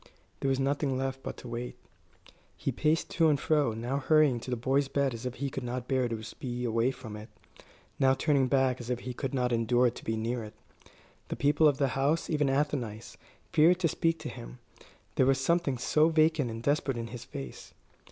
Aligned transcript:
There 0.39 0.49
was 0.49 0.59
nothing 0.59 0.97
left 0.97 1.21
but 1.21 1.37
to 1.37 1.47
wait. 1.47 1.77
He 2.57 2.71
paced 2.71 3.11
to 3.11 3.29
and 3.29 3.39
fro, 3.39 3.73
now 3.73 3.97
hurrying 3.99 4.39
to 4.39 4.49
the 4.49 4.57
boy's 4.57 4.87
bed 4.87 5.13
as 5.13 5.27
if 5.27 5.35
he 5.35 5.51
could 5.51 5.61
not 5.63 5.87
bear 5.87 6.07
to 6.09 6.23
be 6.39 6.63
away 6.65 6.89
from 6.89 7.15
it, 7.15 7.29
now 7.99 8.15
turning 8.15 8.47
back 8.47 8.81
as 8.81 8.89
if 8.89 9.01
he 9.01 9.13
could 9.13 9.35
not 9.35 9.53
endure 9.53 9.91
to 9.91 10.03
be 10.03 10.17
near 10.17 10.43
it. 10.43 10.55
The 11.27 11.35
people 11.35 11.67
of 11.67 11.77
the 11.77 11.89
house, 11.89 12.31
even 12.31 12.49
Athenais, 12.49 13.15
feared 13.51 13.77
to 13.81 13.87
speak 13.87 14.17
to 14.21 14.29
him, 14.29 14.57
there 15.17 15.27
was 15.27 15.39
something 15.39 15.77
so 15.77 16.09
vacant 16.09 16.49
and 16.49 16.63
desperate 16.63 16.97
in 16.97 17.09
his 17.13 17.23
face. 17.23 17.75